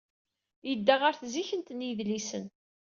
Yedda 0.69 0.95
ɣer 1.01 1.13
tzikkent 1.15 1.73
n 1.73 1.85
yidlisen. 1.85 2.45